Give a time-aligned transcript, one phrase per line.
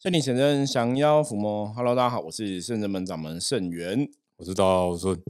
[0.00, 1.72] 圣灵显真，降妖伏魔。
[1.72, 4.08] Hello，大家好，我是圣人门掌门圣元。
[4.36, 5.20] 我是道顺。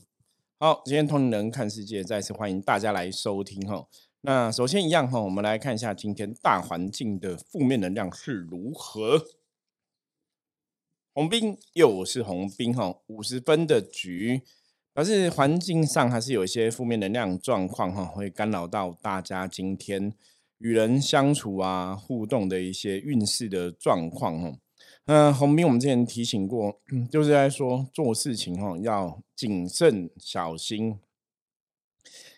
[0.59, 3.89] 好，今天通灵人看世界，再次欢迎大家来收听哈。
[4.21, 9.25] 那首先一样哈，我们来看一下今天大环境的负面能量是如何。
[11.15, 14.43] 红兵又是红兵哈，五十分的局，
[14.93, 20.13] 表示环境上还是有一些负面能量状况哈，会干扰到大家今天
[20.59, 24.53] 与人相处啊、互动的一些运势的状况哈。
[25.07, 30.99] 嗯，红兵我们之前提醒过，就是在说做事情哈要谨慎小心，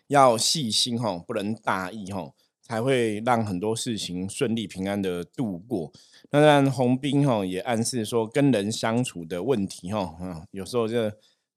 [0.06, 2.32] 要细心哈，不能大意哈，
[2.62, 5.90] 才会让很多事情顺利平安的度过。
[6.30, 11.10] 当然，红兵哈也暗示说跟人相处的问题哈，嗯，有时候就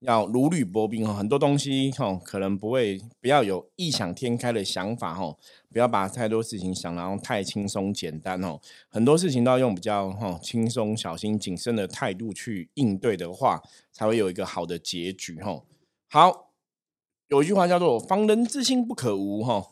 [0.03, 5.33] 要如履薄冰哈，很多东西哈可能不会不要有异想天开的想法哈，
[5.71, 15.63] 不要把太多事情想然后太轻松简单哦，很多事情都要用比较哈轻松、小心、谨慎的态度去应对的话，才会有一个好的结局哈。
[16.09, 16.51] 好，
[17.29, 19.71] 有一句话叫做“防人之心不可无”哈，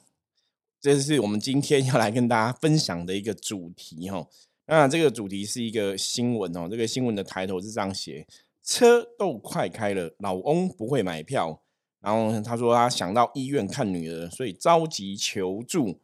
[0.80, 4.26] 这是我们今天要来跟大家分享的一个主题哈。
[4.68, 8.26] 那这个主题是一个新闻哦，这个新闻的抬头是这样写：
[8.64, 11.62] 车都快开了，老翁不会买票。
[12.00, 16.00] 然后他说他想到医院看女儿，所以着急求助。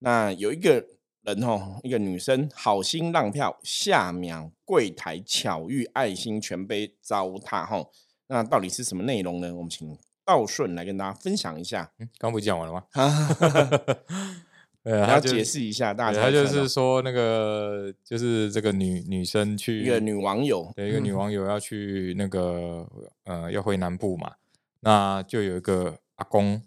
[0.00, 0.84] 那有一个
[1.22, 7.86] 人哦，一个女生好心让票，下秒柜台巧遇爱心全被糟蹋哈。
[8.26, 9.54] 那到底是什么内容呢？
[9.54, 11.92] 我们请道顺来跟大家分享一下。
[12.18, 12.84] 刚不讲完了吗？
[14.84, 22.84] 呃，要解释一下，大家他就是说那个就是这个女女生去一个女网友，对，一个女网友要去那个
[23.22, 24.32] 呃要回南部嘛，
[24.80, 26.60] 那就有一个阿公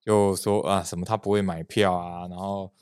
[0.00, 2.72] 就说啊什么他不会买票啊，然后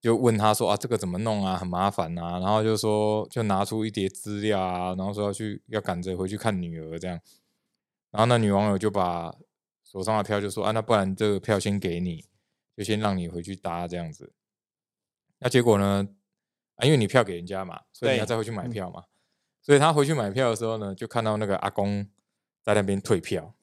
[0.00, 7.18] 就问他说啊这个怎么弄啊，很麻烦啊，然后就说就拿出一叠资料啊，然后说要去要赶着回去看女儿这样，
[8.12, 9.34] 然后那女网友就把
[9.84, 12.29] 手上的票就说啊那不然这个票先给你。
[12.76, 14.32] 就先让你回去搭这样子，
[15.38, 16.08] 那结果呢？
[16.76, 19.04] 啊，因为你票给人家嘛，所以你要再回去买票嘛。
[19.60, 22.06] 所以他回去买票的时候呢，就看到那个阿公
[22.62, 23.54] 在那边退票。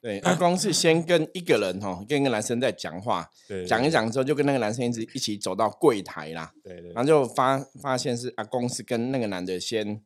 [0.00, 3.28] 对，阿公是先跟一个人哈，跟一个男生在讲话，
[3.66, 6.50] 讲一讲之后，就跟那个男生一直一起走到柜台啦。
[6.64, 6.90] 对对。
[6.92, 10.02] 然后就发发现是阿公是跟那个男的先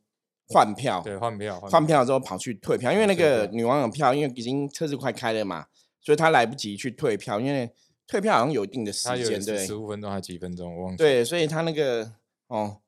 [0.47, 5.67] 换票，对，换票，换票之后跑去退票，因为那个女网友票，因为已经车子快开了嘛，
[6.01, 7.73] 所以他来不及去退票，因为。
[8.05, 10.97] 退票好像有一定的时间，对，十五分钟还是几分钟，我忘记。
[10.97, 12.13] 对，所以他那个
[12.47, 12.81] 哦，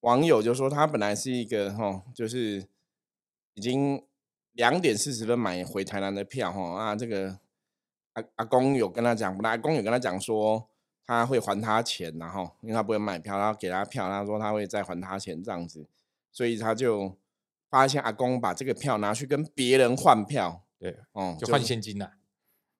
[0.00, 2.66] 网友就说他本来是一个哦，就是
[3.54, 4.04] 已经
[4.52, 7.38] 两点四十分买回台南的票哈啊，这个
[8.14, 10.68] 阿阿公有跟他讲，本来阿公有跟他讲说
[11.06, 15.86] 他会还他钱，然后因为他不会买票，然后给他票，他说他会再还他钱这样子，
[16.32, 17.16] 所以他就
[17.70, 22.12] 发现阿公把这个票拿去跟别人换票，对，哦，就换现金了。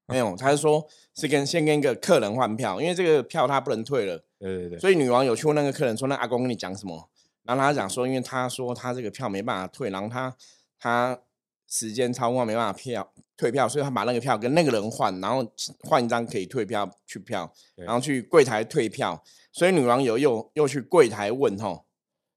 [0.08, 4.24] 没有，他是说是跟先跟一个客人换票，因为这个票他不能退了。
[4.38, 4.78] 对对对。
[4.78, 7.10] 所以女王有去问那个客人说：“那阿公跟你讲什么？”
[7.44, 10.34] 然后他讲说：“因为他说他这个票没办法退，然后他
[10.80, 11.20] 他
[11.68, 15.46] 时间超过没办法票退票，所以他把那个票跟那个人换，然后
[15.80, 19.22] 换一张可以退票去票，然后去柜台退票。
[19.52, 21.84] 所以女王有又又去柜台问吼，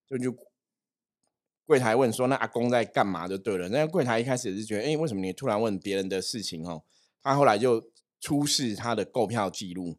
[0.10, 0.36] 就就
[1.66, 3.70] 柜台问说：“那阿公在干嘛？”就对了。
[3.70, 6.84] 那个柜台一开始也是觉得：“哎，为什么你突然问别人的事情？”哦。
[7.24, 9.98] 他后来就出示他的购票记录，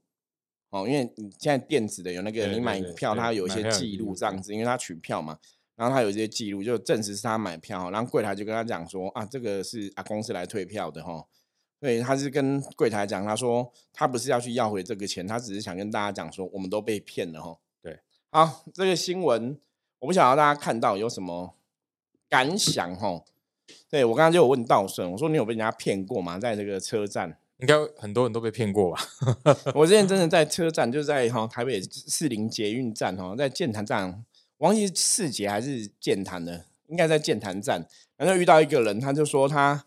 [0.71, 5.38] 哦，因为你现在电子的有那个你买票，它有一些记录这样子，因为他取票嘛，
[5.77, 11.27] 然后他有一些记录，就证实是他买票，然后柜台就跟他讲说啊，这个是阿公司来退票的哈，
[11.81, 18.00] 对，他是跟柜台讲，他说他不是要去要回这个钱，他只是想跟大家讲说，我们都被骗了哈，对，
[18.31, 19.59] 好，这个新闻
[19.99, 21.56] 我不晓得大家看到有什么
[22.28, 23.25] 感想哈。
[23.92, 26.38] 对我刚刚就有问道顺，我说你有被人家骗过吗？
[26.38, 28.98] 在这个车站，应该很多人都被骗过吧？
[29.76, 34.25] 我之前真的在车站，就在哈台北市林捷运站哈，在建潭站，
[34.58, 37.86] 忘记四捷还是建潭的，应该在建潭站，
[38.16, 39.84] 然后遇到一个人，他就说他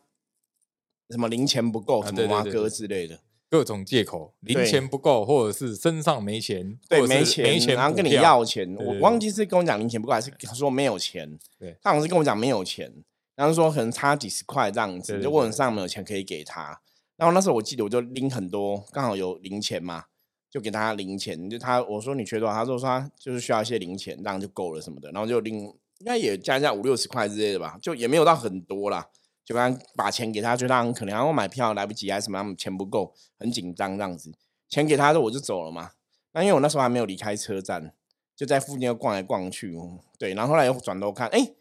[1.09, 3.19] 什么零钱不够，什么挖哥之类的，
[3.49, 11.39] 各种借口，零钱不够，或者是身上没钱，对，没钱，没钱，然后跟你要钱，我忘记是跟我讲零钱不够，还是说没有钱？
[11.57, 12.93] 对，他好像是跟我讲没有钱。
[13.35, 16.81] 然后说可能差几十块这样子，就问上没有钱可以给他。
[17.17, 20.05] 然后那时候我记得我就拎很多，刚好有零钱嘛，
[20.49, 21.49] 就给他零钱。
[21.49, 25.11] 就他我说你缺多少，他说说他就是需要一些零钱，这样就够了什么的。
[25.11, 25.61] 然后就拎
[25.99, 29.07] 应该也加加五六十块之类的吧，就也没有到很多啦。
[29.45, 34.33] 就刚把钱给他，就他可能然后买票来不及还是什么，钱不够，很紧张这样子。
[34.67, 35.91] 钱给他之后我就走了嘛。
[36.33, 37.93] 那因为我那时候还没有离开车站，
[38.35, 39.77] 就在附近又逛来逛去，
[40.17, 41.53] 对，然后后来又转头看，哎，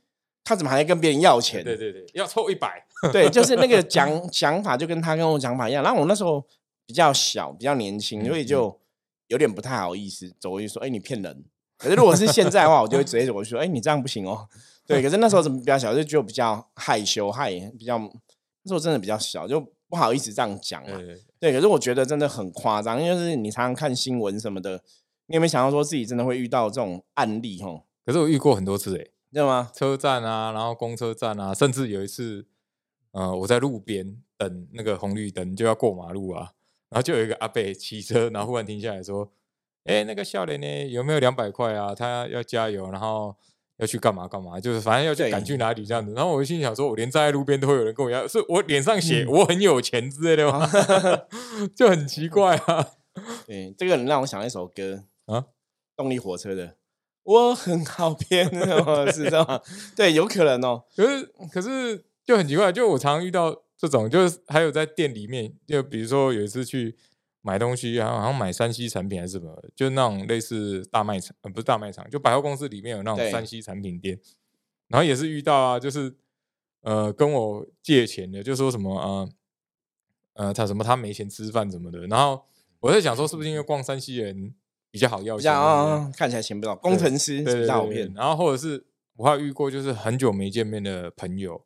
[0.45, 1.65] 他怎么还在跟别人要钱？
[1.65, 5.83] 对对对，要凑一百， 对，就是那个讲想法就跟他跟我讲法一样。
[5.83, 6.45] 然后我那时候
[6.87, 8.79] 比较小，比较年轻，所以就
[9.29, 11.45] 有点不太好意思走过去说，哎，你骗人。
[11.79, 14.47] 可是如果是现在的话，我就会直接走过去说，哎，你这样不行哦。
[14.87, 19.59] 对，可是那时候怎么比较小，就就比较害羞，害比较那时候真的比较小，就
[19.89, 21.01] 不好意思这样讲嘛。
[21.41, 24.83] 对，可是我觉得真的很夸张，因为是你常常看新闻什么的，
[25.27, 27.63] 你有没有想到说自己真的会遇到这种案例？
[27.63, 29.71] 吼，可是我遇过很多次，哎，知道吗？
[29.75, 32.47] 车站啊，然后公车站啊，甚至有一次，
[33.13, 36.53] 呃，我在路边等那个红绿灯就要过马路啊，
[36.89, 39.31] 然后就有一个阿伯骑车，然后忽然停下来说
[39.85, 40.89] ：“哎，那个笑脸呢？
[40.89, 41.95] 有没有两百块啊？
[41.95, 43.37] 他要加油，然后。”
[43.79, 46.13] 要去干嘛干嘛，就是反正要去赶去哪里这样子。
[46.15, 50.65] 然后我心想说，我连站在路边都会有人跟我要，是我脸上写 我很有钱之类的吗？
[51.75, 52.91] 就很奇怪啊。
[53.45, 55.47] 对，这个人让我想到一首歌啊，
[55.97, 56.69] 动力火车的
[57.25, 58.49] 《我很好骗》，
[59.13, 59.63] 是这样。
[59.95, 60.85] 对，有可能哦。
[60.97, 66.97] 可是可是就很奇怪，就我常遇到这种，就是还有在店里面，就比如说有一次去。
[67.47, 74.19] 买东西，好像买山西产品还是什么，就那种类似大卖场，呃，不是大卖场，就百货公司里面有那种山西产品店，
[74.89, 76.17] 然后也是遇到啊，就是
[76.81, 79.29] 呃跟我借钱的，就说什么呃
[80.47, 82.47] 呃他什么他没钱吃饭什么的，然后
[82.81, 84.55] 我在想说是不是因为逛山西人
[84.95, 88.87] 比较好要钱，看起来钱不少，工程师比较好骗，然后或者是
[89.17, 91.61] 我还遇过就是很久没见面的朋友，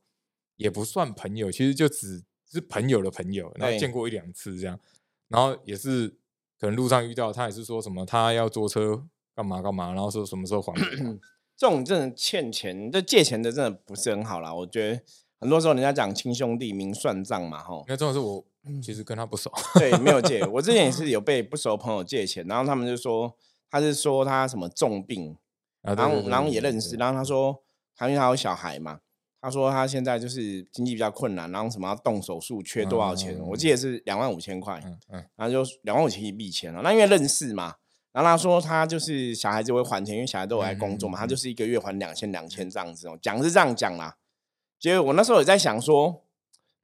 [0.56, 4.80] 也不算朋友，其实就只是朋友的朋友，然后见过一两次这样。
[5.28, 6.08] 然后也是
[6.58, 9.04] 可能路上遇到他，也是说什么他要坐车
[9.36, 10.72] 干嘛干嘛，然后说什么时候还。
[11.54, 14.54] 这种真的欠钱，这借钱的真的不是很好啦。
[14.54, 15.02] 我觉得
[15.40, 17.84] 很多时候人家讲亲兄弟明算账嘛，哈。
[17.88, 18.42] 那这种是我
[18.82, 20.44] 其实跟他不熟， 对，没有借。
[20.46, 23.34] 我之前也是有被不熟朋友借钱，然后他们就说
[23.70, 25.36] 他是说他什么重病，
[25.82, 27.62] 然后然后也认识，然后他说
[27.96, 29.00] 他因为他有小孩嘛。
[29.40, 33.38] 他说他现在就是经济比较困难，然后什么要动手术，缺多少钱？
[33.38, 36.80] 我记得是两万五千块，嗯，然后就两万五千一笔钱了。
[36.82, 37.76] 那因为认识嘛，
[38.10, 44.16] 然后他说他就是小孩子会还钱，因为小孩都有在工作嘛，他就是一个月还两千两千这样子哦，讲是这样讲啦。
[44.76, 46.24] 结果我那时候也在想说，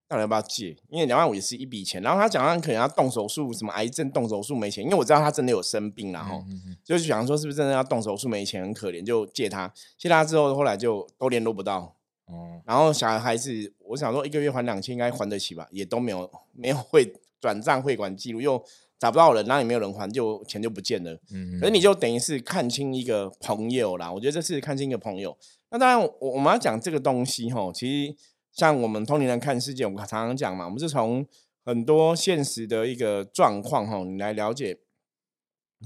[0.08, 0.76] 到底要不要借？
[0.88, 2.02] 因为两万五也是一笔钱。
[2.02, 6.44] 然后他讲他可能要动手术，什么癌症动手术没钱，因为我知道他真的有生病然后
[6.84, 9.72] 就是想说是不是真的要动手术没钱，很可怜，就借他。
[9.96, 11.96] 借他之后，后来就都联络不到。
[12.26, 18.62] 哦，然后小孩子，我想说一个月还两千应该还得起吧，也都没有没有汇转账汇款记录，又
[18.98, 21.18] 找不到人，然后也没有人还，就钱就不见了。
[21.30, 25.36] 嗯，可是你就等于是看清一个朋友啦，我觉得这是看清一个朋友。
[25.70, 28.16] 那当然，我我们要讲这个东西哈，其实
[28.54, 31.26] 像我们通灵人看世界，我们常常讲嘛，我们是从
[31.64, 34.78] 很多现实的一个状况哈，你来了解。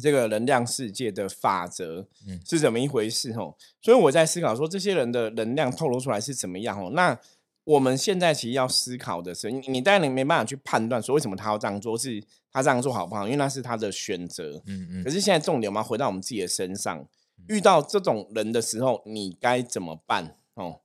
[0.01, 2.07] 这个能量世界的法则
[2.47, 3.33] 是怎么一回事？
[3.33, 6.81] 吼，所以我在思考说，这些人的能量透露出来是怎么样？
[6.81, 7.19] 哦，那
[7.65, 12.23] 我们现在其实要思考的是，你你当然没办法去判断说为什么他要这样做，是
[12.53, 13.25] 他这样做好不好？
[13.25, 14.63] 因为那是他的选择。
[14.67, 15.03] 嗯嗯。
[15.03, 17.05] 可是现在重点，我们回到我们自己的身上，
[17.49, 20.37] 遇到这种人的时候，你该怎么办？
[20.55, 20.81] 哦，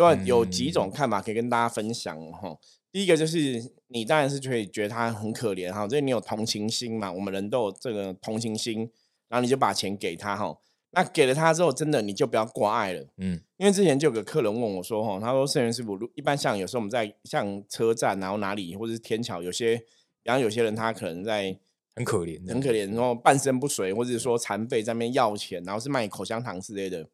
[0.00, 0.22] 对吧？
[0.24, 2.18] 有几种看法可以跟大家分享。
[2.32, 2.56] 哈。
[2.92, 8.90] 第一个就是你当然是可以觉得他很可怜哈，所以你有同情心嘛，我们人都有这个同情心，
[9.28, 10.58] 然后你就把钱给他哈。
[10.92, 19.80] 那给了他之后，真的你就不要挂碍了，嗯，因为之前就有个客人问我说哈，他说圣元师傅，一般像有时候我们在像车站然后哪里或者是天桥，有些
[20.24, 21.56] 然后有些人他可能在
[21.94, 27.08] 很可怜，很可怜，然后半身不遂或者说残废在那边要钱，然后是卖口香糖之类的。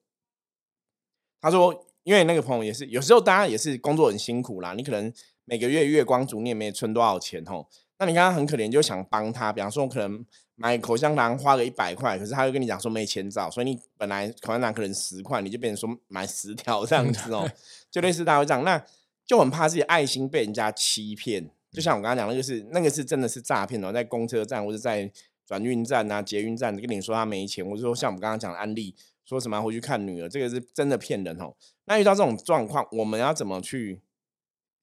[1.38, 5.12] 他说，因为那个朋友也是有时候大家也是工作很辛苦啦，你可能。
[5.48, 7.68] 每个月月光族，你也没存多少钱吼。
[8.00, 9.52] 那你刚刚很可怜，就想帮他。
[9.52, 17.48] 比方说，可能买口香糖花个一百块，可是他又跟你讲说没钱找，所以你本来口香糖可能十块，你就变成说买十条这样子哦，
[17.92, 18.64] 就类似大会这样。
[18.64, 18.84] 那
[19.25, 21.48] 就很怕自己爱心被人家欺骗。
[21.70, 25.08] 就像我刚刚讲，那个是那个是真的是诈骗哦，在公车站或者在
[25.46, 31.54] 转运站啊、捷运站跟你说他没钱，或者说像我们刚刚讲的案例，说什么回去看女儿，这个是真的骗人哦。
[31.86, 34.00] 那遇到这种状况，我们要怎么去？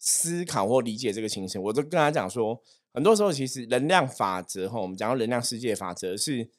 [0.05, 2.61] 思考或理解这个情形，我就跟他讲说，
[2.93, 6.49] 很多时候其实能量法则哈，我们讲到能量世界法则，是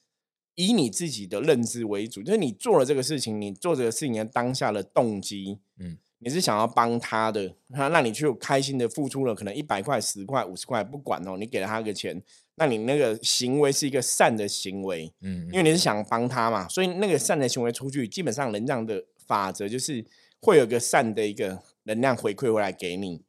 [0.55, 12.23] 以你自己的认知为主，就是你做了这个事情，你做这个事情的当下的动机，嗯，你是想要帮他的，那那你去开心的付出了，可能一百块、十块、五十块，不管哦，你给了他个钱，
[12.55, 20.03] 那你那个行为是一个善的行为，嗯，因为你是想帮他嘛，所以那个善的行为出去，基本上能量的法则就是
[20.45, 23.23] 会有个善的一个能量回馈回来给你。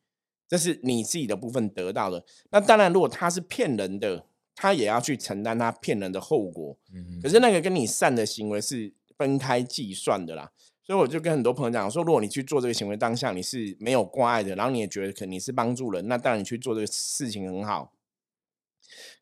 [0.50, 2.25] 这是你自己的部分得到的。
[2.51, 6.77] 那当然，如果他是骗人的，他也要去承担他骗人的后果。
[6.93, 10.51] 嗯，可是那个跟你善的行为是分开计算的啦。
[10.84, 17.93] 所以我就跟很多朋友讲说，如果你去做这个行为当下你是没有挂碍的，然后你也觉得可能你是帮助人，那当然你去做这个事情很好。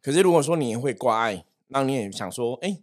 [0.01, 2.79] 可是如果说你会挂碍，那你也想说，哎，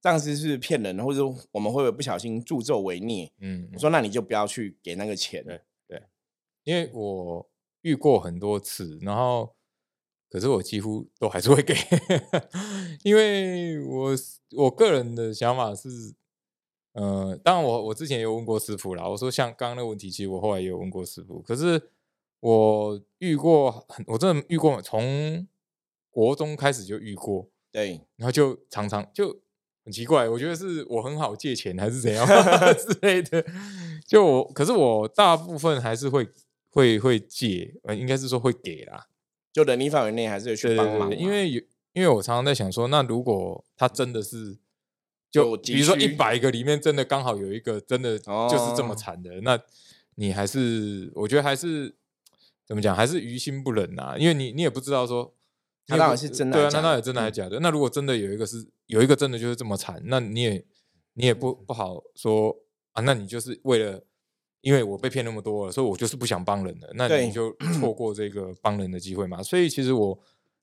[0.00, 1.20] 这样子是骗人，或者
[1.52, 3.30] 我们会不会不小心助纣为虐？
[3.40, 5.44] 嗯，我说那你就不要去给那个钱。
[5.44, 6.02] 对对，
[6.64, 7.50] 因为我
[7.82, 9.54] 遇过很多次，然后
[10.28, 11.74] 可是我几乎都还是会给，
[13.04, 14.10] 因为我
[14.56, 15.88] 我个人的想法是。
[16.94, 21.40] 呃，当然我我之前有问过师傅啦，我说像刚刚那个问题，其实我后来也有问过师傅。
[21.42, 21.90] 可是
[22.40, 25.46] 我遇过，我真的遇过，从
[26.10, 29.42] 国中开始就遇过，对，然后就常常就
[29.88, 32.26] 很奇怪，我觉得是我很好借钱还是怎样
[32.76, 33.42] 之类的。
[34.06, 36.28] 就我，可是我大部分还是会
[36.68, 39.06] 会会借，呃，应该是说会给啦，
[39.50, 41.16] 就能力范围内还是去帮忙。
[41.16, 41.62] 因为有，
[41.94, 44.58] 因为我常常在想说，那如果他真的是。
[45.30, 49.60] 就比如说一百个里面真的刚好有一个真的就是这么惨的，那
[50.14, 51.94] 你还是我觉得还是
[52.66, 54.16] 怎么讲，还是于心不忍呐。
[54.18, 55.34] 因为你你也不知道说
[55.88, 57.58] 他到底是真的对啊，那到底真的还是假的？
[57.58, 60.64] 那如果真的有一个是有一个真的就是这么惨，那你也
[61.14, 62.56] 你也不不好说
[62.92, 63.02] 啊。
[63.02, 64.04] 那你就是为了
[64.60, 69.42] 因为我被骗那么多了，所以我就是不想帮人了，那你就错过这个帮人的机会嘛。
[69.42, 70.16] 所以其实我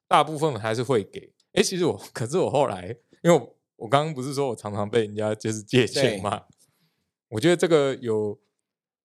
[0.07, 1.33] 大部分还是会给。
[1.51, 3.49] 哎，其实我可是我后来因为。
[3.77, 6.43] 我刚刚不是说我常常被人家就是借钱嘛？
[7.27, 8.39] 我觉得这个有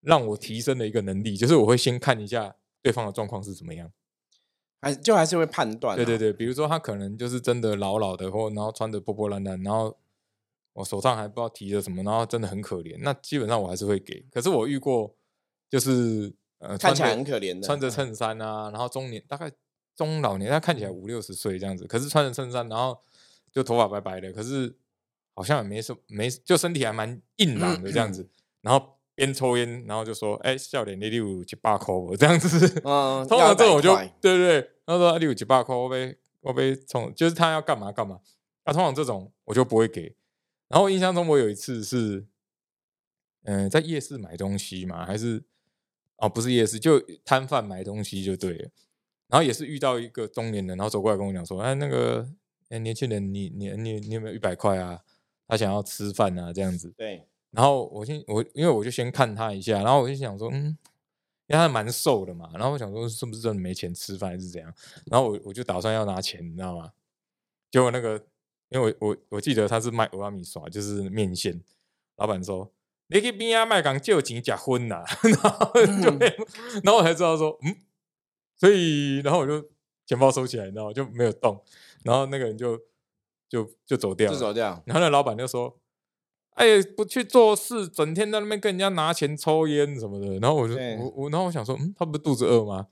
[0.01, 3.91] 让我提升的一个能力，就是我会先看一下对方的状况是怎么样，
[4.81, 5.97] 还就还是会判断。
[5.97, 9.97] 对对对，比如说他可能就是真的老老的，或然后穿的破破烂烂，然后
[10.73, 14.25] 我手上还不知道提着什么，然后真的很可怜，那基本上我还是会给。
[14.33, 15.15] 可是我遇过
[15.69, 19.51] 就是呃看起来很可怜的，穿着衬衫啊，然后中年大概
[19.95, 22.99] 中老年，他看起来五六十岁这样子，可是穿着衬衫，然后。
[23.53, 24.73] 就头发白白的，可是
[25.35, 28.29] 好像也没什没，就身体还蛮硬朗的这样子。
[28.61, 38.21] 然后边抽烟，然后就说：“哎，笑脸你六七八块， 这样子。”嗯，通常这种我就对对对，他说：“六七八块，我被我被冲，就是他要干嘛干嘛。”
[38.65, 40.17] 那通常这种我就不会给。
[40.69, 42.27] 然后印象中我有一次是，
[43.45, 45.43] 嗯，在夜市买东西嘛，还是
[46.17, 48.71] 哦不是夜市，就摊贩买东西就对了。
[49.29, 52.27] 然后也是遇到一个中年人，然后走过来跟我讲说：“哎，那个。”
[52.71, 55.01] 哎，年轻人，你你你你有没有一百块啊？
[55.49, 56.95] 他想要吃饭啊，这样子。
[56.97, 57.27] 对。
[57.51, 60.67] 然后我先我因为我就先看他一下，然后我就想说，嗯，
[61.47, 64.73] 因为他蛮瘦的嘛，然后我想说是不是真的没钱吃饭还是怎样？
[65.07, 66.93] 然后我我就打算要拿钱，你知道吗？
[67.71, 68.25] 结果那个，
[68.69, 71.63] 因为我我我记得他是卖欧阿米耍，就是面线。
[72.17, 72.71] 老板说
[73.09, 75.03] ：“你去边啊卖港借钱假婚呐。
[75.23, 76.11] ”然后就，
[76.85, 77.75] 然后我才知道说，嗯，
[78.59, 79.71] 所以然后我就
[80.05, 80.93] 钱包收起来，你知道？
[80.93, 81.65] 就没有动。
[82.05, 82.79] 然后那个人就
[83.49, 84.83] 就就走掉，就走掉。
[84.85, 85.80] 然后那老板就说
[86.55, 92.87] ：“哎，不去做事，整天在那边跟人家拿钱抽烟什么的。”然后我就我我，然后我想说：“嗯，他不是肚子饿吗？”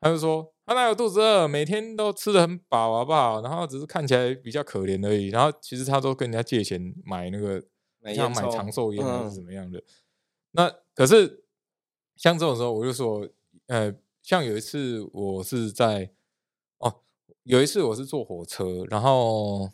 [0.00, 1.46] 他就说：“他哪有肚子饿？
[1.46, 3.40] 每天都吃的很饱，好不好？
[3.40, 5.28] 然后只是看起来比较可怜而已。
[5.28, 7.62] 然后其实他都跟人家借钱买那个
[8.14, 9.82] 像买长寿烟还是怎么样的。
[10.52, 11.44] 那可是
[12.16, 13.26] 像这种时候，我就说，
[13.68, 16.10] 呃，像有一次我是在
[16.78, 17.00] 哦。
[17.44, 19.68] 有一次我是坐火车，然后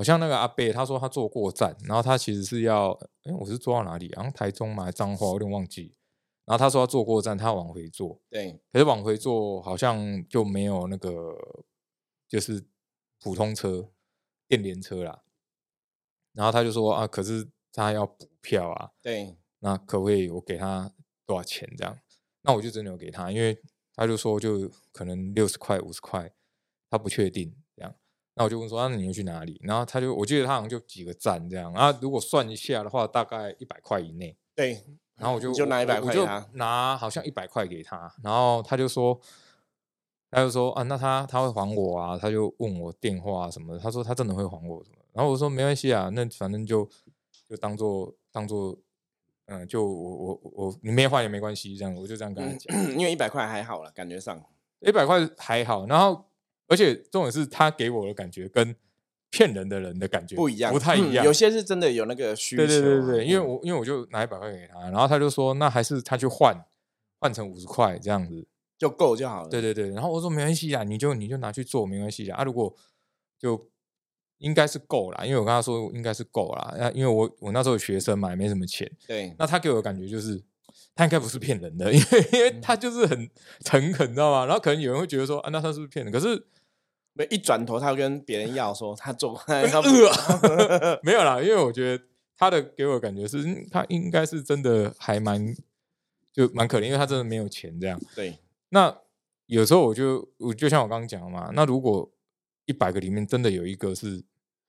[0.00, 2.92] 好像那个阿贝他说他坐过站，然后他其实是要，
[3.24, 4.08] 哎，我是坐到哪里？
[4.16, 5.94] 然后台中嘛，彰化，我有点忘记。
[6.46, 8.18] 然后他说他坐过站，他往回坐。
[8.30, 11.36] 对，可是往回坐好像就没有那个，
[12.26, 12.64] 就是
[13.20, 13.90] 普通车、
[14.48, 15.22] 电联车啦。
[16.32, 18.92] 然后他就说啊，可是他要补票啊。
[19.02, 20.90] 对，那可不可以我给他
[21.26, 21.98] 多少钱这样？
[22.40, 23.60] 那我就真的有给他，因为
[23.94, 26.32] 他就说就可能六十块、五十块。
[26.88, 27.54] 他不确定
[28.34, 31.96] 那我就问说：“那你要去哪里？”然后他就，我记得他好像就几个站这样啊。
[32.00, 34.34] 如果算一下的话，大概一百块以内。
[34.54, 34.82] 对，
[35.16, 38.10] 然后我就就拿一百块，就拿好像一百块给他。
[38.22, 39.20] 然后他就说，
[40.30, 42.16] 他就说啊，那他他会还我啊？
[42.16, 43.80] 他就问我电话什么的。
[43.80, 44.96] 他说他真的会还我什么？
[45.12, 46.88] 然后我说没关系啊，那反正就
[47.48, 48.78] 就当做当做，
[49.46, 52.90] 嗯，就我我我你没还也没关系，这样我就这样跟他讲。
[52.92, 54.40] 因为一百块还好了，感觉上
[54.78, 55.84] 一百块还好。
[55.86, 56.29] 然后。
[56.70, 58.74] 而且重点是他给我的感觉跟
[59.28, 61.24] 骗人的人的感觉不一样，不太一样。
[61.24, 62.64] 有些是真的有那个需求。
[62.64, 66.56] 对对对对，因为我因为我就拿一百块给他，然后他就说那还是他去换
[67.18, 68.46] 换成五十块这样子
[68.78, 69.48] 就够就好了。
[69.48, 72.44] 对对对，然后我说没关系啊，你就你就拿去做没关系啊。
[72.44, 72.74] 如果
[73.38, 73.68] 就
[74.38, 76.74] 应该是够啦，因为我跟他说应该是够啦。
[76.78, 78.90] 那因为我我那时候学生嘛，也没什么钱。
[79.06, 80.42] 对，那他给我的感觉就是
[80.94, 83.30] 他应该不是骗人的，因为因为他就是很
[83.64, 84.46] 诚恳，你知道吗？
[84.46, 86.12] 然后可能有人会觉得说啊，那他是不是骗人？
[86.12, 86.46] 可是。
[87.26, 89.40] 一转头，他跟别人要说他做，
[91.02, 92.04] 没有啦，因为我觉得
[92.36, 95.54] 他的给我的感觉是，嗯他应该是真的还蛮
[96.32, 98.00] 就蛮可怜，因为他真的没有钱这样。
[98.14, 98.38] 对，
[98.70, 98.96] 那
[99.46, 102.10] 有时候我就我就像我刚刚讲的嘛，那如果
[102.66, 104.22] 一百个里面真的有一个是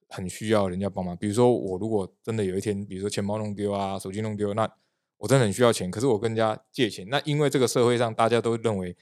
[0.10, 4.68] 很需要人家帮忙，比如说我如果真的有一天，比如说钱包弄丢啊，手机弄丢，那
[5.18, 8.98] 我真的很需要钱，可是我跟人家借钱，那因为这个社会上大家都认为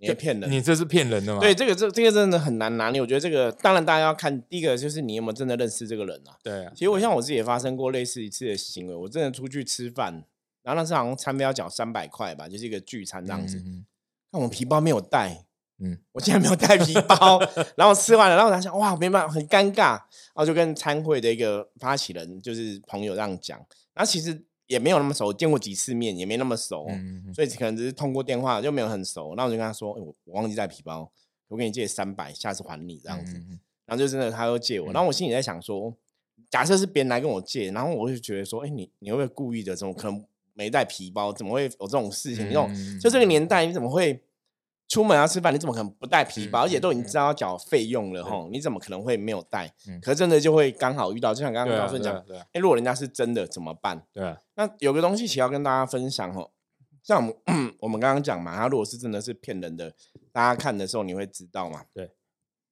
[0.00, 0.50] 你在骗人。
[0.50, 1.40] 你这是骗人的吗？
[1.40, 3.00] 对，这个这这个真的很难拿捏。
[3.00, 6.34] 我觉得这个当然大家要看，第一个就是你有没有真的认识这个人啊。
[6.42, 10.24] 对啊，其实我像我自己也发生过类似一次的行为，我真的出去吃饭，
[10.62, 13.58] 然后那次好像餐费要缴三百块吧，就是一个聚餐这样子。
[13.58, 13.86] 嗯嗯
[14.32, 15.44] 那我皮包没有带，
[15.80, 17.40] 嗯我竟然没有带皮包，
[17.76, 23.58] 然后吃完了，然后我想哇，没办法，很尴尬，然后就跟参会的一个发起人，就是朋友这样讲，
[23.92, 24.40] 然后其实
[24.70, 26.86] 也没有那么熟，见过几次面，也没那么熟，
[27.34, 31.10] 所以可能只是通过电话就没有很熟，然后我就跟他说，欸我我忘记带皮包，
[31.48, 33.34] 我给你借三百，下次还你这样子，
[33.84, 35.92] 然后就真的他又借我，嗯然后我心里在想说，
[36.48, 39.74] 假设是别人来跟我借，然后我就觉得说，哎、你你会不会故意的？
[39.74, 40.24] 怎么可能
[40.54, 41.32] 没带皮包？
[41.32, 42.44] 怎么会有这种事情？
[42.44, 44.22] 你这种嗯就这个年代，你怎么会
[44.90, 45.54] 出门要吃饭？
[45.54, 46.62] 你怎么可能不带皮包？
[46.62, 49.72] 嗯而且都已经嗯知道要缴费用了吼，你怎么可能会没有带？
[49.88, 54.04] 嗯可是真的就会刚好遇到，就像刚刚对啊告诉你讲，对啊对啊哎、如果人家是真的怎么办？
[54.12, 56.50] 对啊，那有个东西其实要跟大家分享哦，
[57.04, 59.94] 像我们 我们刚刚讲嘛，他如果是真的是骗人的，
[60.32, 61.84] 大家看的时候你会知道嘛。
[61.94, 62.10] 对，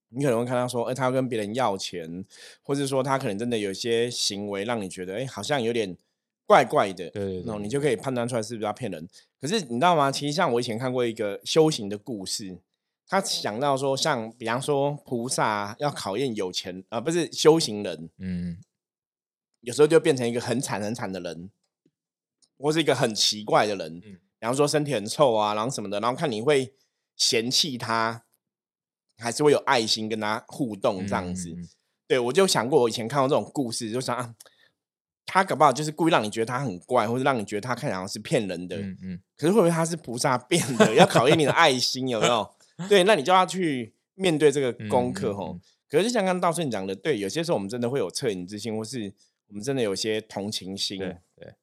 [0.09, 2.25] 你可能会看到说，哎、他要跟别人要钱，
[2.65, 5.97] 或者说他可能真的有一些行为让你觉得，哎、好像有点
[6.49, 9.07] 怪怪的，对对然后对你就可以判断出来是不是要骗人。
[9.39, 10.11] 可是你知道吗？
[10.11, 12.59] 其实像我以前看过一个修行的故事，
[13.07, 18.59] 他讲到说，像比方说菩萨要考验有钱啊、不是修行人，嗯
[19.61, 21.51] 有时候就变成一个很惨很惨的人，
[22.59, 26.73] 或是一个很奇怪的人，嗯比方说身体很臭啊，然后什么的，然后看你会
[27.17, 28.25] 嫌弃他，
[29.19, 31.51] 还是会有爱心跟他互动这样子。
[31.51, 31.69] 嗯嗯嗯
[32.09, 34.35] 对我就想过，我以前看到这种故事，就想啊，
[35.31, 38.79] 他搞不好就是故意让你觉得他很怪，或者让你觉得他看起来好像是骗人的。
[38.79, 40.95] 嗯嗯可是会不会他是菩萨变的？
[40.95, 42.51] 要考验你的爱心，有没有？
[42.89, 45.53] 对，那你就要去面对这个功课吼。
[45.53, 45.61] 嗯嗯嗯
[45.91, 49.13] 可是就像刚刚道顺讲的，对，有些时候我们真的会有恻隐之心，或是
[49.49, 50.99] 我们真的有些同情心。
[50.99, 51.55] 对对，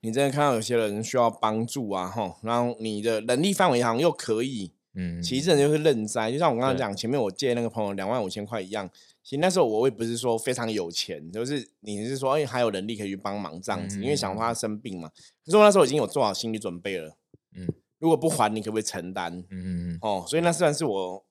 [0.00, 6.30] 你真的看到有些人需要帮助啊，吼，然后你的能力范围好像又可以，嗯，其实真的就是认栽。
[6.30, 8.90] 就像我刚刚对讲，前面我借那个朋友两万五千块一样，
[9.32, 15.08] 其实那时候我也不是说非常有钱，就是你是说，哎，还有能力可以去帮忙这样子，因为想说他生病嘛。
[15.42, 17.16] 可是我那时候已经有做好心理准备了，
[17.56, 17.66] 嗯
[17.98, 19.32] 如果不还，你可不可以承担？
[19.32, 21.24] 嗯嗯嗯哦，所以那算是我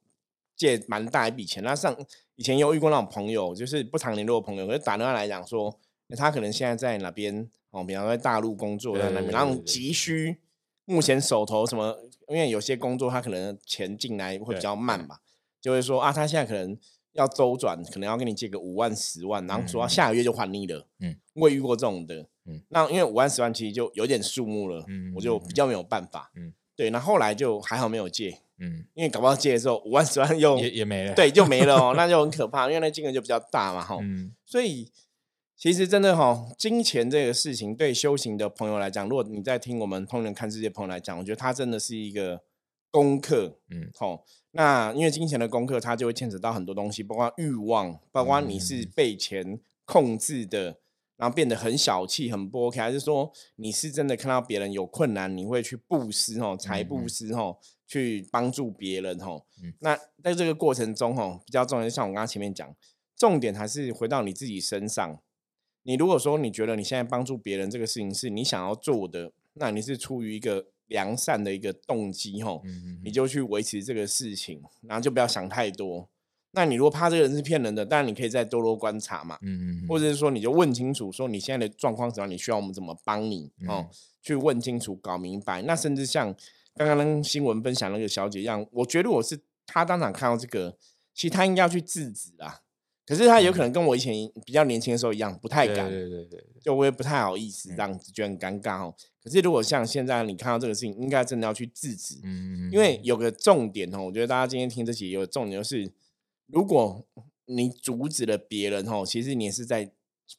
[0.56, 1.64] 借蛮大一笔钱。
[1.64, 1.96] 那上
[2.38, 5.70] 以前有遇过那种朋友，就是不常联络的朋友，可是打电话来讲说，
[6.10, 10.40] 诶他可能现在在哪边哦，比方说在大陆工作，在那边，然后急需
[10.86, 11.96] 目前手头什么，
[12.30, 15.20] 因为有些工作他可能钱进来会比对较慢嘛，
[15.62, 16.76] 就会说啊，他现在可能
[17.14, 20.88] 要周转，可能要跟你借个五万、十万，然后说嗯嗯下个月就还你了。
[21.00, 22.28] 嗯，我也遇过这种的。
[22.46, 26.32] 嗯那因为五万、十万其实就有点数目了，嗯我就比较没有办法。
[26.36, 28.40] 嗯对，那后来就还好没有借。
[28.60, 31.14] 嗯，因为搞不好借的时候五万十万又也也没了。
[31.16, 33.98] 对就没了哦，那就很可怕，因为那金额就比较大嘛哈。
[34.02, 34.90] 嗯所以
[35.56, 42.42] 其实真的哈，金钱这个事情对修行的朋友来讲，如果你在听我们通人看世界朋友来讲，我觉得它真的是一个
[42.92, 43.58] 功课。
[43.70, 50.78] 嗯吼，那因为金钱的功课，它就会牵扯到很多东西，包括欲望，包括你是嗯被钱控制的，
[51.18, 59.44] 然后变得很小气、很不 OK，还是说你是真的看到别人有困难，你会去布施哦，财布施哦，去帮助别人哦。
[59.64, 62.76] 嗯那在这个过程中哦，比较重要，就像我刚刚前面讲，
[63.16, 65.20] 重点还是回到你自己身上。
[65.84, 76.08] 你如果说你觉得你现在帮助别人这个事情是你想要做的，那你是出于一个良善的一个动机吼，嗯你就去维持这个事情，然后就不要想太多。
[76.52, 83.90] 那你如果怕这个人是骗人的，当然你可以再多多观察嘛，嗯嗯，或者是说你就问清楚，说你现在的状况是怎么样，你需要我们怎么帮你哦，嗯
[84.22, 85.62] 去问清楚、搞明白。
[85.64, 86.36] 那甚至像
[86.76, 90.78] 刚刚那新闻分享那个小姐一样，我觉得我是她当场看到这个，
[91.14, 92.62] 其实她应该要去制止啦。
[93.06, 94.14] 可是他有可能跟我以前
[94.46, 98.94] 比较年轻的时候一样，不太敢，对对对，就我也不太好意思嗯这样子，觉得很尴尬哦。
[99.24, 105.92] 可是如果像现在你看到这个事情，应该真的要去制止，嗯嗯，因为有个重点哦，我觉得大家今天听这集有个重点就是，
[106.48, 107.06] 如果
[107.46, 109.92] 你阻止了别人哦，其实你也是在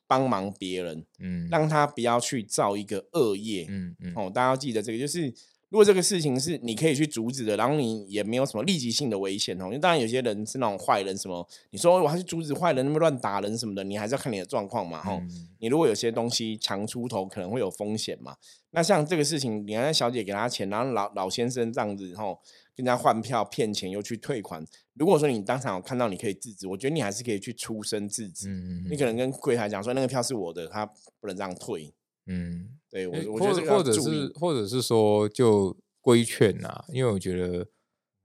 [0.07, 3.67] 帮忙别人，嗯让他不要去造一个恶业。
[3.69, 5.33] 嗯嗯哦，大家要记得这个，就是
[5.73, 15.15] 如果这个事情是你可以去阻止的，然后你也没有什么立即性的危险哦，因为当然有些人是那种坏人，什么你说我还是阻止坏人那么乱打人什么的，你还是要看你的状况嘛，吼。
[15.15, 18.37] 嗯你如果有些东西强出头，可能会有风险嘛。
[18.73, 22.39] 那像这个事情，你看小姐给他钱，然后老老先生这样子吼，
[22.77, 24.63] 跟人家换票骗钱又去退款。
[24.95, 28.49] 如果说你当场有看到，你可以制止，我觉得你还是可以去出声制止。
[28.51, 30.85] 嗯你可能跟柜台讲说，那个票是我的，他
[31.21, 31.95] 不能这样退。
[32.27, 37.67] 嗯，对我，我或者或者是或者是说就规劝呐，因为我觉得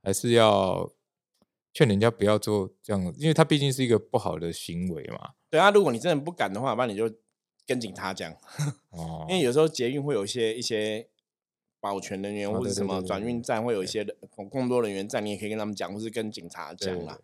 [0.04, 0.92] 还是要
[1.74, 5.32] 劝人家不要做这样，因为他毕竟是一个不好的行为嘛。
[5.50, 7.12] 对啊，如果你真的不敢的话，那你就
[7.66, 8.32] 跟警察讲，
[8.90, 11.08] 哦， 因为有时候捷运会有一些一些
[11.80, 14.16] 保全人员哦或者什么转运站会有一些人
[14.50, 17.20] 工作人员在，你也可以跟他们讲，或是跟警察讲啦。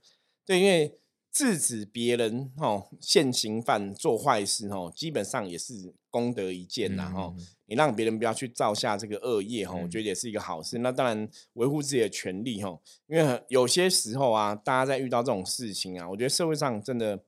[0.46, 1.00] 对，因为
[1.34, 7.34] 制止别人哦现行犯做坏事哦，基本上也是功德一件呐哦。
[7.36, 10.78] 嗯你让别人不要去造下这个恶业哈，我嗯觉得也是一个好事。
[10.80, 17.24] 那当然维护自己的权利哈，因为有些时候啊，大家在遇到这种事情啊，我觉得社会上真的。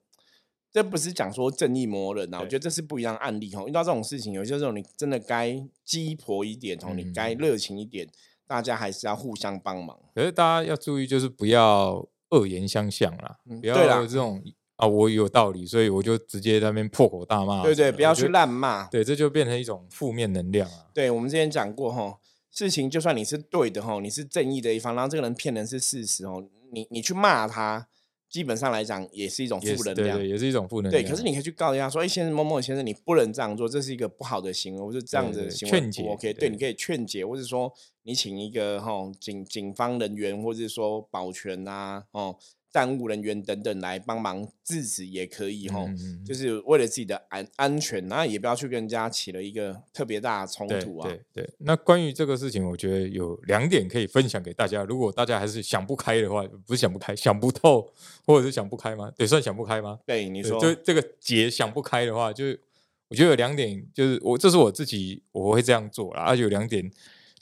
[0.71, 3.65] 这不是讲说正义魔人啊，我对觉得这是不一样的案例哦。
[3.65, 8.05] 遇到这种事情，有些时候你真的该鸡婆一点哦，你该嗯热情一点，
[8.45, 9.97] 大家还是要互相帮忙。
[10.13, 14.43] 可是大家要注意，就是不要恶言相向啦，不要这种
[14.77, 17.63] 啊，我有道理，所以我就直接在那边破口大骂。
[17.63, 18.85] 对对，不要去我觉得滥骂。
[18.87, 20.87] 对，这就变成一种负面能量啊。
[20.93, 22.17] 对，我们之前讲过哈，
[22.51, 27.87] 事情就算你是对的哈，你是正义的一方，然后这个人骗人是事实哦，你你去骂他，
[28.29, 30.17] 基本上来讲也是一种负能量。
[30.17, 36.33] 对对，也是一种负能量对，可是你可以去告人家说，哎，先生某某先生，你不能这样做，这是一个不好的行为，或者这样子对对的行为不劝解 OK。
[36.33, 37.71] 对，对你可以劝解，或者说
[38.03, 42.37] 你请一个哈警警方人员，或者说保全啊，哦，
[42.75, 45.79] 站务人员等等来帮忙制止也可以哈。
[45.87, 51.07] 嗯嗯嗯就是为了自己的安安全，然后也不要去跟人家起了一个特别大的冲突啊。
[51.07, 54.83] 对对，那关于这个事情，我觉得有两点可以分享给大家。
[54.83, 57.89] 如果大家还是想不开的话，不是想不开，想不透，
[58.25, 59.09] 或者是想不开吗？
[59.15, 59.97] 对，算想不开吗？
[60.05, 62.59] 对，你对说，就这个结想不开的话，就是
[63.07, 66.23] 我觉得有两点，就是我这是我自己我会这样做啦。
[66.23, 66.91] 而且有两点，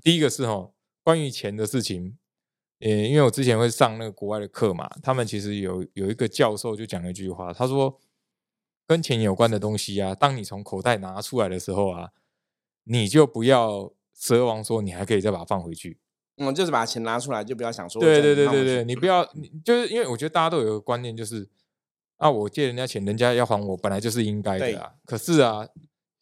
[0.03, 0.69] 第一个是哈，
[1.03, 2.17] 关于钱的事情，
[2.83, 7.97] 呃，因为我之前会上那个国外的课嘛，他们其实有有一个教授就讲了一句话，他说，
[8.85, 12.09] 跟钱有关的东西啊，当你从口袋拿出来的时候啊，
[12.83, 15.97] 你就不要奢望说你还可以再把它放回去。
[16.35, 21.47] 嗯，就是把钱拿出来，就不要想说对这对对对对，你不要，你就是因为我觉得大家都有一个观念，就是
[22.17, 24.95] 啊，我借人家钱，人家要还我，本来就是应该的啊。
[25.05, 25.67] 可是啊，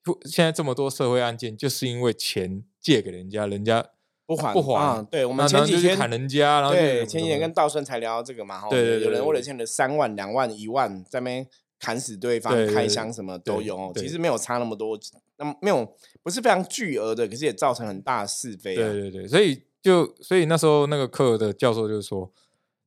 [0.04, 3.90] 不现在这么多社会案件，就是因为钱借给人家，人家
[4.36, 11.46] 不还不还，啊对我们前几天砍人家，然后对，前几天跟道顺才聊到这个嘛，哈，对对对有人为了欠了三万、两万、一万，在那边
[11.78, 14.98] 砍死对方、开枪什么都对有其实没有差那么多，
[15.38, 15.86] 那么没有
[16.24, 18.90] 不是非常巨额的，可是也造成很大的是非啊。
[18.90, 22.32] 对对对，所以就所以那时候那个课的教授就说，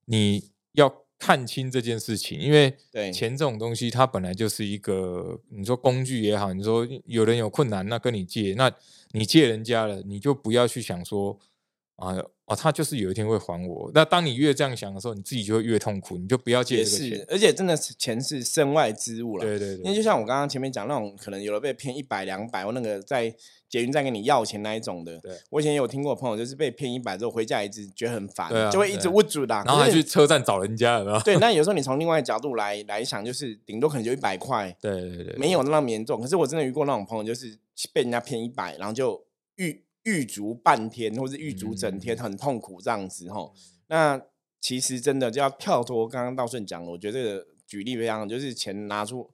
[0.07, 3.13] 你要看清这件事情，因为对。
[3.13, 8.71] 钱这种东西，它本来就是一个你说工具也好，你说有人有困难，那跟你借，那
[9.13, 11.39] 你借人家了，你就不要去想说
[11.97, 13.91] 啊啊，他就是有一天会还我。
[13.95, 19.45] 那当你越这样想的时候，你自己就会越痛苦，你就不要借这个钱。，是而且真的是钱是身外之物了。
[19.45, 23.35] 对对因为就，像我刚刚前面讲那种，可能有的被骗一百两百，或那个在
[23.69, 25.19] 捷运站跟你要钱那一种的。
[25.21, 29.55] 对我以前有听过朋友，就是被骗一百之后回家一直觉得很烦，就会一直对啊握住的。
[29.55, 31.21] 然后还去车站找人家，有没有？
[31.21, 36.21] 对， 那有时候你从另外角度来来想，就是顶多可能就一百块，对对对，没有那么严重。
[36.21, 37.57] 可是我真的遇过那种朋友，就是
[37.93, 39.25] 被人家骗一百，然后就
[39.57, 43.55] 狱狱足半天，或是狱足整天，嗯很痛苦这样子吼。
[43.89, 44.21] 那
[44.61, 49.31] 其实真的就要跳脱刚刚道顺讲的，我觉得这个举例非常，就是钱拿出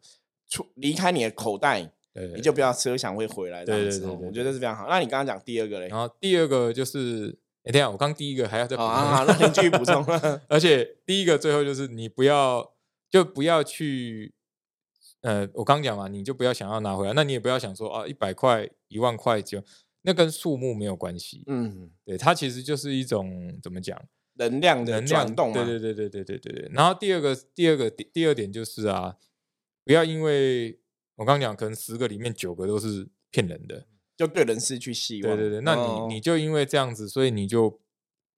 [0.48, 4.88] 出离开你的口袋，对你就不要奢想会回来这样子我觉得这是非常好。
[4.88, 5.88] 那你刚刚讲第二个嘞？
[5.88, 10.04] 然后第二个就是，哎，等一下我刚第一个还要再补充，好啊，好， 那你继续补充。
[10.48, 12.72] 而且第一个最后就是你不要
[13.09, 14.35] 就不要去，
[15.20, 19.62] 呃，我刚讲嘛，你就不要想要拿回来，那你也不要想说啊，一百块、一万块就
[20.03, 24.01] 那跟数目没有关系，嗯，对，它其实就是一种怎么讲，
[24.35, 25.55] 能量的能量转动嘛。
[25.55, 26.71] 对对对对对对对对。
[26.73, 29.17] 然后第二个第二个第二点就是啊，
[29.85, 30.79] 不要因为
[31.17, 33.87] 我刚讲，可能十个里面九个都是骗人的，
[34.17, 35.37] 就对人失去希望。
[35.37, 37.79] 对对对，那你、哦你就因为这样子，所以你就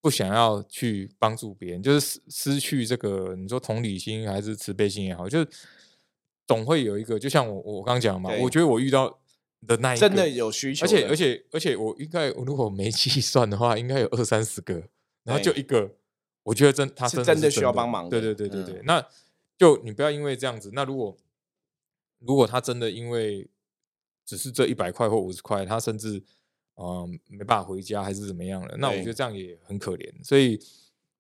[0.01, 5.49] 不想要去帮助别人，就是失失去这个你说同理心还是慈悲心也好，就是
[6.49, 9.22] 总会有一个，就像我我刚讲嘛，我觉得我遇到
[9.67, 14.83] 的那一个真的有需求的，而且而且而且我应该如果没计算的话，应该有二三十个，
[15.25, 15.95] 然后就一个，
[16.43, 18.85] 我觉得真他真的是是真的需要帮忙对的对对对对，嗯。
[18.87, 19.07] 那
[19.57, 21.17] 就你不要因为这样子，那如果
[22.19, 23.49] 如果他真的因为
[24.25, 26.23] 只是这一百块或五十块，他甚至
[26.77, 30.59] 嗯没办法回家还是怎么样了，那我对觉得这样也很可怜，所以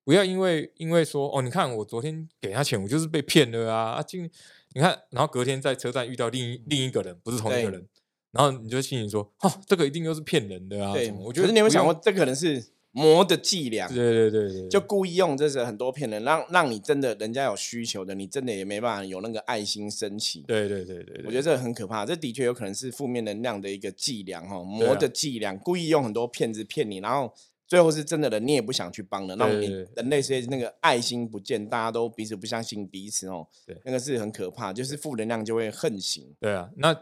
[0.03, 4.29] 不要因为因为说哦，你看我昨天给他钱，我就是被骗了啊啊，今
[4.75, 7.87] 你看，然后隔天在车站遇到另一另一个人，不是同一个人，
[8.33, 11.92] 然后你就心里说，哦，这个一定又是骗人的啊，对，我觉得你有没有想过，？
[12.03, 13.87] 这可能是魔的伎俩？
[13.88, 20.45] 对对对对，就故意用这是很多骗人，让让你真的人家有需求的，你真的也没办法有那个爱心升起。
[20.47, 27.33] 对对对对，我觉得这个很可怕，这的确有可能是负面能量的一个伎俩哈，魔啊的伎俩，故意用很多骗子骗你，然后
[27.66, 36.35] 最后是真的人你也不想去帮的，那你人类所以那个爱心不见，大家都彼此不相信彼此哦对，那个是很可怕，就是负能量就会横行。
[36.40, 36.95] 对啊，那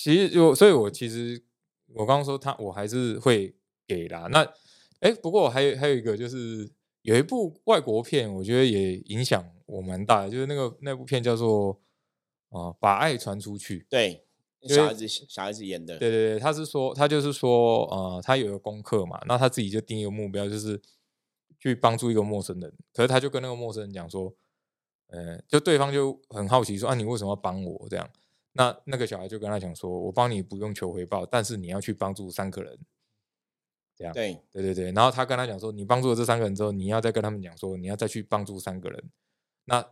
[0.00, 1.42] 其实就所以，我其实
[1.94, 3.52] 我刚刚说他，我还是会
[3.84, 4.28] 给啦。
[4.30, 4.48] 那
[5.00, 6.70] 哎，不过还有还有一个就是
[7.02, 11.80] 有一部外国片，我觉得也影响我蛮大的，就是那个那部片叫做
[12.50, 13.84] 啊、呃把爱传出去。
[13.90, 14.24] 对，
[14.68, 20.80] 小孩子小孩子演的，对对对，他是说他就是说呃，他有一个功课嘛，那他自己就定一个目标，就是
[21.58, 22.72] 去帮助一个陌生人。
[22.94, 24.32] 可是他就跟那个陌生人讲说，
[25.08, 28.08] 呃，就对方就很好奇说啊，你为什么要帮我这样？
[28.58, 32.76] 那那个小孩就跟他讲说，我帮你不用求回报，但是你要去帮助三个人。
[33.96, 39.10] 这样，对对对对，然后他跟他讲说，你帮助了这三个人之后，你要再跟他们讲说，你要再去帮助三个人。
[39.66, 39.84] 那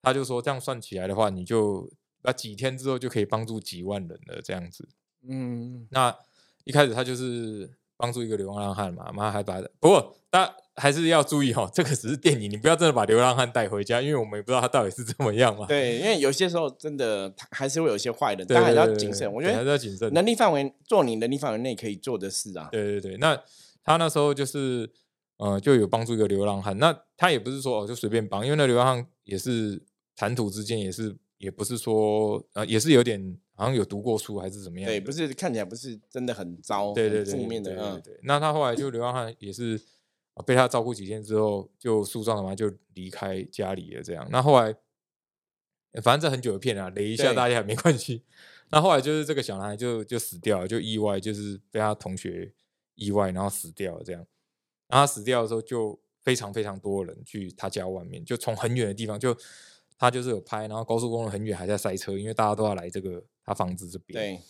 [0.00, 4.88] 他就说，这样算起来的话，你就那几天之后就可以帮助几万人了，这样子。
[5.28, 6.16] 嗯，那
[6.64, 15.66] 一开始他就是帮助一个流浪汉嘛，妈还把不过大家还是要注意哦，这个只是电影，你不要真的把流浪汉带回家，因为我们也不知道他到底是怎么样嘛。
[15.66, 19.32] 对，因为有些时候真的他还是会有一些坏人，对，但还是要对谨慎。
[19.32, 20.12] 我觉得还是要谨慎。
[20.12, 22.68] 能力范围做你能力范围内可以做的事啊。
[22.72, 23.40] 对对对，那
[23.84, 24.90] 他那时候就是
[25.36, 26.76] 呃，就有帮助一个流浪汉。
[26.78, 29.80] 那他也不是说哦就随便帮，因为那流浪汉也是
[30.16, 34.88] 谈吐之间也是也不是说呃也是有点好像有读过书还是怎么样。
[34.88, 38.20] 对，不是看起来不是真的很糟，对对对，负面的，嗯，对对对。
[38.24, 39.80] 那他后来就流浪汉也是
[40.34, 44.26] 啊被他照顾几天之后，就诉状了嘛就离开家里了这样。
[44.30, 44.74] 那后来
[45.92, 48.22] 呃反正这很久的片啊，雷一下大家也没关系。
[48.70, 52.52] 那后来就是这个小男孩就就死掉了，就意外就是被他同学
[52.96, 54.26] 意外然后死掉了这样。
[54.88, 59.36] 然后他死掉的时候就非常非常多人去他家外面，就从很远的地方就。
[59.96, 64.18] 他就是有拍，然后高速公路很远还在塞车，因为大家都要来这个他房子这边。
[64.18, 64.40] 对，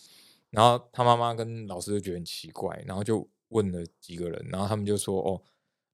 [0.51, 5.41] 然后他妈妈跟老师就觉得很奇怪，然后就问了几个人，然后他们就说：“哦，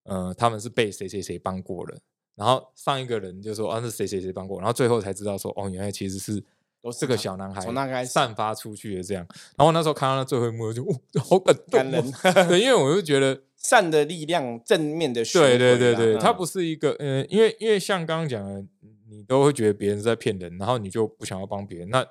[0.04, 1.98] 呃，他们是被谁谁谁帮过了。”
[2.36, 6.44] 然后上一个人就说：“啊，是谁谁谁帮过。”然后最后才知道说：“哦，原来其实是这个
[6.82, 9.26] 都是他小男孩从那开始散发出去的这样。”
[9.58, 12.06] 然后我那时候看到那最后一幕，我就哦，好感动、感人
[12.60, 18.66] 因为我就觉得， 善的力量，正面的对对对对，他嗯不是一个，呃，因为因为像刚刚讲的，
[19.10, 22.04] 你都会觉得别人是在骗人，然后你就不想要帮别人，那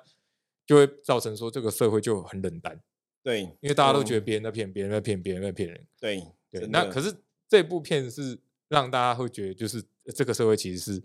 [0.65, 2.79] 就会造成说这个社会就很冷淡。
[3.23, 5.85] 对，因为大家都觉得嗯别人在骗，别人在骗，别人在骗人。
[5.99, 7.13] 对对，那可是
[7.47, 11.03] 这部片是让大家会觉得，就是呃这个社会其实是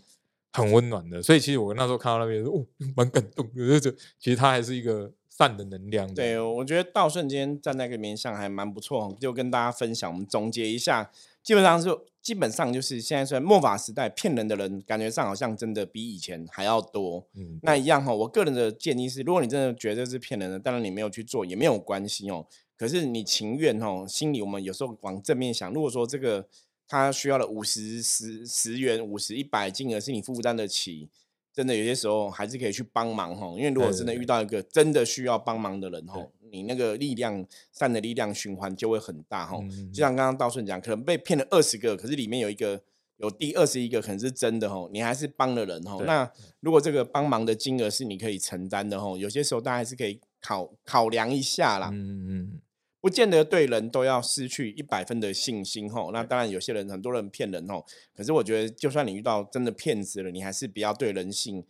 [0.51, 1.21] 很温暖的。
[1.21, 2.65] 所以其实我那时候看到那边说，哦，
[2.95, 3.79] 蛮感动的。
[3.79, 6.15] 就其实它还是一个善的能量的。
[6.15, 11.11] 对，我觉得道顺今天站在那个面上还蛮不错哦，就跟大家分享，我们总结一下，
[11.47, 11.89] 基本上是
[12.21, 17.25] 基本上就是现在虽然末法时代骗人的人，感觉上好像真的比以前还要多。
[17.35, 22.45] 嗯，那一样哈，我个人的建议是，如果你真的觉得是骗人的，当然你没有去做也没有关系哦。
[22.75, 26.45] 可是你情愿哦，心里我们有时候往正面想，如果说这个
[26.85, 31.07] 他需要了五十十十元、五十一百金额是你负担得起，
[31.53, 33.47] 真的有些时候还是可以去帮忙哈。
[33.55, 39.57] 因为如果真的遇到一个真的需要帮忙的人对哈，你那个力量善的力量循环就会很大哈。
[39.61, 42.81] 嗯就像刚刚道顺讲，可能被骗了二十个，可是里面有一个
[43.17, 45.97] 有第二十一个可能是真的吼，你还是帮了人哈。
[46.05, 52.61] 那如果这个帮忙的金额是你可以承担的哈，有些时候大家还是可以考考量一下啦，嗯嗯
[52.99, 56.11] 不见得对人都要失去一百分的信心吼。
[56.11, 61.63] 那当然有些人很多人骗人吼，可是我觉得就算你遇到真的骗子了，你还是不要对人性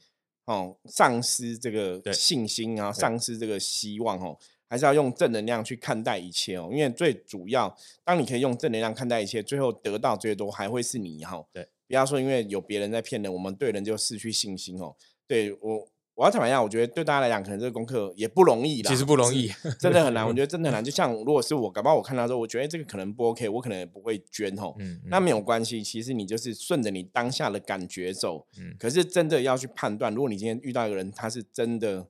[0.45, 4.37] 哦丧失这个信心啊，丧失这个希望哦。
[4.69, 11.43] 还是要用正能量去看待一切哦，因为最主要，当你可以用正能量看待一切，最后得到最多还会是你哈。
[11.51, 14.95] 对，不要说因为有别人在骗人，我们对人就失去信心哦。
[15.25, 18.89] 对我，我要坦白讲，我觉得对大家来讲，可能这个功课也不容易啦。
[18.89, 20.25] 其实不容易，真的很难。
[20.25, 20.83] 我觉得真的很难。
[20.83, 24.75] 就像如果是我，搞不好我看到之后，我觉得这个可能不 OK，我可能也不会捐吼。
[24.79, 28.47] 嗯，那没有关系，其实你就是顺着你当下的感觉走。
[28.57, 32.07] 嗯可是真的要去判断，如果你今天遇到一个人，他是真的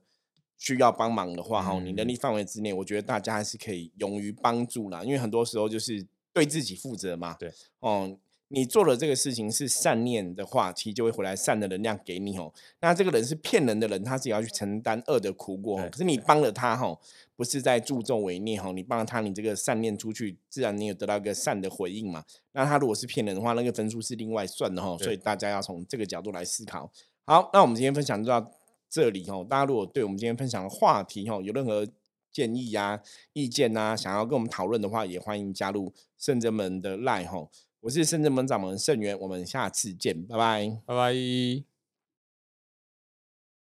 [0.58, 5.02] 需要帮忙的话，哈、你能嗯力范围之内，我觉得大家还是可以勇于帮助啦。
[5.04, 7.34] 因为很多时候就是对自己负责嘛。
[7.38, 8.18] 对，哦，
[8.48, 12.52] 你做了这个事情是善念的话，其实就会回来善的能量给你哦。
[12.80, 15.76] 那这个人是骗人的人，他自己要去承担恶的苦果。
[15.90, 16.98] 可是你帮了他哈，
[17.36, 22.24] 不是在助纣为虐哈，你帮了他，你这个善念出去，自然你有得到一个善的回应嘛。
[22.52, 24.96] 那他如果是骗人的话，那个分数是另外算的哈。
[24.98, 26.90] 所以大家要从这个角度来思考。
[27.26, 28.50] 好，那我们今天分享就到
[28.88, 29.46] 这里哦。
[29.48, 31.86] 大家如果对我们今天分享的话题哦有任何
[32.30, 33.00] 建议呀、
[33.32, 37.48] 意见呐，想要跟我们讨论的话，也欢迎加入圣真门的 Live 哦。
[37.80, 41.67] 我是圣者门掌门盛元，我们下次见，拜拜，拜拜。